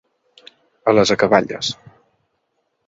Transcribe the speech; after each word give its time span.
A 0.91 0.95
les 0.95 1.13
acaballes. 1.17 1.73